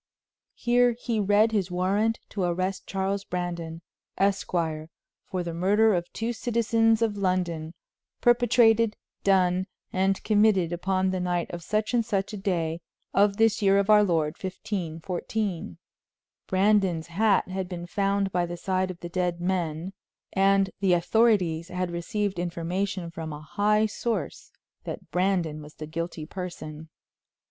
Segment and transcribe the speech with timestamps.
[0.55, 3.83] Here he read his warrant to arrest Charles Brandon,
[4.17, 4.89] Esquire,
[5.25, 7.75] for the murder of two citizens of London,
[8.19, 12.81] perpetrated, done and committed upon the night of such and such a day,
[13.13, 15.77] of this year of our Lord, 1514.
[16.47, 19.93] Brandon's hat had been found by the side of the dead men,
[20.33, 24.51] and the authorities had received information from a high source
[24.83, 26.89] that Brandon was the guilty person.